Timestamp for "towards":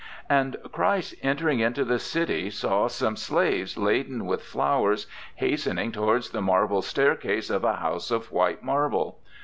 5.91-6.31